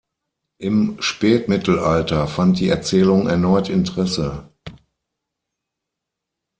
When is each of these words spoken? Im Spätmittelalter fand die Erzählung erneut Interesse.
Im 0.57 0.99
Spätmittelalter 0.99 2.25
fand 2.27 2.57
die 2.59 2.69
Erzählung 2.69 3.27
erneut 3.27 3.69
Interesse. 3.69 4.49